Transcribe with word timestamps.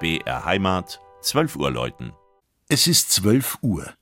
BR 0.00 0.46
Heimat, 0.46 0.98
12 1.20 1.56
Uhr 1.56 1.70
läuten. 1.70 2.14
Es 2.68 2.86
ist 2.86 3.12
12 3.12 3.58
Uhr. 3.60 3.92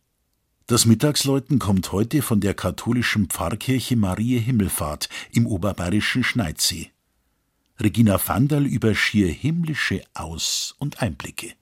Das 0.68 0.86
Mittagsläuten 0.86 1.58
kommt 1.58 1.90
heute 1.90 2.22
von 2.22 2.38
der 2.40 2.54
katholischen 2.54 3.28
Pfarrkirche 3.28 3.96
Marie 3.96 4.38
Himmelfahrt 4.38 5.08
im 5.32 5.44
oberbayerischen 5.48 6.22
Schneidsee. 6.22 6.92
Regina 7.80 8.20
Vandal 8.24 8.64
über 8.64 8.94
schier 8.94 9.26
himmlische 9.26 10.04
Aus- 10.14 10.76
und 10.78 11.02
Einblicke. 11.02 11.54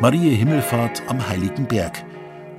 Marie 0.00 0.34
Himmelfahrt 0.34 1.02
am 1.08 1.28
Heiligen 1.28 1.66
Berg. 1.66 2.02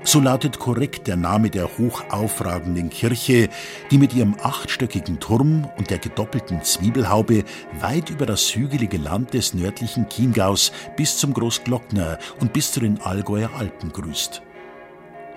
So 0.03 0.19
lautet 0.19 0.59
korrekt 0.59 1.07
der 1.07 1.15
Name 1.15 1.49
der 1.49 1.75
hochaufragenden 1.75 2.91
Kirche, 2.91 3.49
die 3.89 3.97
mit 3.97 4.13
ihrem 4.13 4.35
achtstöckigen 4.43 5.19
Turm 5.19 5.67
und 5.75 5.89
der 5.89 5.97
gedoppelten 5.97 6.61
Zwiebelhaube 6.61 7.43
weit 7.79 8.11
über 8.11 8.27
das 8.27 8.55
hügelige 8.55 8.97
Land 8.97 9.33
des 9.33 9.55
nördlichen 9.55 10.07
Chiemgaus 10.07 10.71
bis 10.95 11.17
zum 11.17 11.33
Großglockner 11.33 12.19
und 12.39 12.53
bis 12.53 12.73
zu 12.73 12.79
den 12.79 13.01
Allgäuer 13.01 13.49
Alpen 13.57 13.91
grüßt. 13.91 14.43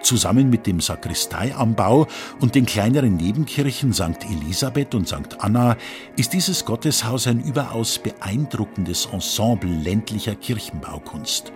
Zusammen 0.02 0.50
mit 0.50 0.66
dem 0.66 0.82
Sakristeianbau 0.82 2.06
und 2.38 2.54
den 2.54 2.66
kleineren 2.66 3.16
Nebenkirchen 3.16 3.94
St. 3.94 4.26
Elisabeth 4.30 4.94
und 4.94 5.08
St. 5.08 5.38
Anna 5.38 5.78
ist 6.18 6.34
dieses 6.34 6.66
Gotteshaus 6.66 7.26
ein 7.26 7.42
überaus 7.42 7.98
beeindruckendes 7.98 9.06
Ensemble 9.06 9.70
ländlicher 9.70 10.34
Kirchenbaukunst. 10.34 11.54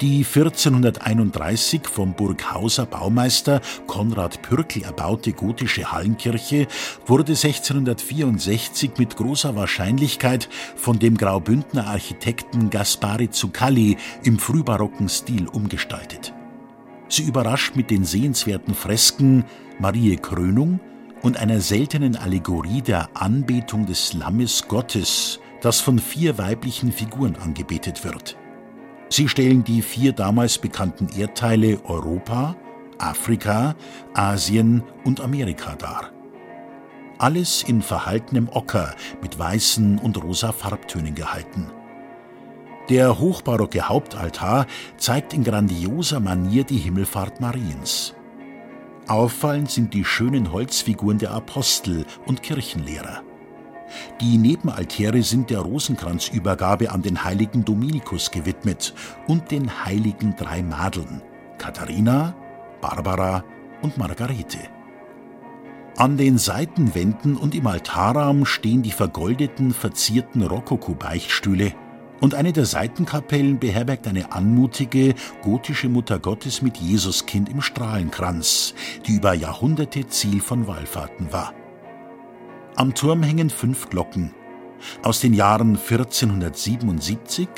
Die 0.00 0.24
1431 0.24 1.82
vom 1.86 2.14
Burghauser 2.14 2.84
Baumeister 2.84 3.60
Konrad 3.86 4.42
Pürkel 4.42 4.82
erbaute 4.82 5.32
gotische 5.32 5.92
Hallenkirche 5.92 6.66
wurde 7.06 7.32
1664 7.32 8.92
mit 8.98 9.16
großer 9.16 9.54
Wahrscheinlichkeit 9.54 10.48
von 10.74 10.98
dem 10.98 11.16
Graubündner 11.16 11.86
Architekten 11.86 12.70
Gaspari 12.70 13.30
Zuccalli 13.30 13.96
im 14.24 14.40
frühbarocken 14.40 15.08
Stil 15.08 15.46
umgestaltet. 15.46 16.34
Sie 17.08 17.22
überrascht 17.22 17.76
mit 17.76 17.92
den 17.92 18.04
sehenswerten 18.04 18.74
Fresken 18.74 19.44
Marie 19.78 20.16
Krönung 20.16 20.80
und 21.22 21.36
einer 21.36 21.60
seltenen 21.60 22.16
Allegorie 22.16 22.82
der 22.82 23.10
Anbetung 23.14 23.86
des 23.86 24.12
Lammes 24.12 24.66
Gottes, 24.66 25.38
das 25.60 25.80
von 25.80 26.00
vier 26.00 26.36
weiblichen 26.36 26.90
Figuren 26.90 27.36
angebetet 27.36 28.04
wird. 28.04 28.36
Sie 29.16 29.28
stellen 29.28 29.62
die 29.62 29.80
vier 29.80 30.12
damals 30.12 30.58
bekannten 30.58 31.08
Erdteile 31.16 31.78
Europa, 31.84 32.56
Afrika, 32.98 33.76
Asien 34.12 34.82
und 35.04 35.20
Amerika 35.20 35.76
dar. 35.76 36.10
Alles 37.18 37.62
in 37.62 37.80
verhaltenem 37.80 38.48
Ocker 38.48 38.92
mit 39.22 39.38
weißen 39.38 40.00
und 40.00 40.20
rosa 40.20 40.50
Farbtönen 40.50 41.14
gehalten. 41.14 41.70
Der 42.88 43.20
hochbarocke 43.20 43.88
Hauptaltar 43.88 44.66
zeigt 44.96 45.32
in 45.32 45.44
grandioser 45.44 46.18
Manier 46.18 46.64
die 46.64 46.78
Himmelfahrt 46.78 47.40
Mariens. 47.40 48.16
Auffallend 49.06 49.70
sind 49.70 49.94
die 49.94 50.04
schönen 50.04 50.50
Holzfiguren 50.50 51.18
der 51.18 51.30
Apostel 51.30 52.04
und 52.26 52.42
Kirchenlehrer. 52.42 53.22
Die 54.20 54.38
Nebenaltäre 54.38 55.22
sind 55.22 55.50
der 55.50 55.60
Rosenkranzübergabe 55.60 56.90
an 56.90 57.02
den 57.02 57.24
heiligen 57.24 57.64
Dominikus 57.64 58.30
gewidmet 58.30 58.94
und 59.26 59.50
den 59.50 59.84
heiligen 59.84 60.36
drei 60.36 60.62
Madeln 60.62 61.22
Katharina, 61.58 62.34
Barbara 62.80 63.44
und 63.82 63.96
Margarete. 63.98 64.58
An 65.96 66.16
den 66.16 66.38
Seitenwänden 66.38 67.36
und 67.36 67.54
im 67.54 67.66
Altarraum 67.66 68.46
stehen 68.46 68.82
die 68.82 68.90
vergoldeten, 68.90 69.72
verzierten 69.72 70.42
Rokoko-Beichtstühle 70.42 71.72
und 72.20 72.34
eine 72.34 72.52
der 72.52 72.64
Seitenkapellen 72.64 73.58
beherbergt 73.58 74.08
eine 74.08 74.32
anmutige 74.32 75.14
gotische 75.42 75.88
Muttergottes 75.88 76.62
mit 76.62 76.78
Jesuskind 76.78 77.48
im 77.48 77.60
Strahlenkranz, 77.60 78.74
die 79.06 79.16
über 79.16 79.34
Jahrhunderte 79.34 80.06
Ziel 80.08 80.40
von 80.40 80.66
Wallfahrten 80.66 81.32
war. 81.32 81.54
Am 82.76 82.92
Turm 82.92 83.22
hängen 83.22 83.50
fünf 83.50 83.88
Glocken 83.88 84.34
aus 85.02 85.20
den 85.20 85.32
Jahren 85.32 85.76
1477, 85.76 87.48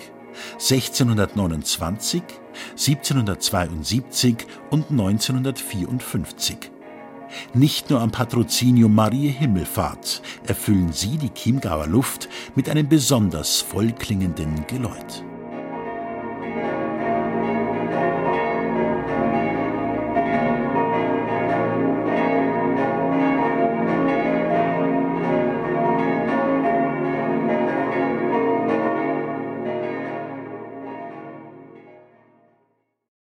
1629, 0.53 2.23
1772 2.73 4.37
und 4.71 4.91
1954. 4.91 6.71
Nicht 7.55 7.89
nur 7.89 8.03
am 8.03 8.11
Patrozinium 8.11 8.95
Marie 8.95 9.29
Himmelfahrt 9.29 10.21
erfüllen 10.47 10.93
sie 10.93 11.17
die 11.17 11.33
Chiemgauer 11.33 11.87
Luft 11.87 12.29
mit 12.55 12.69
einem 12.69 12.87
besonders 12.87 13.63
vollklingenden 13.63 14.67
Geläut. 14.67 15.25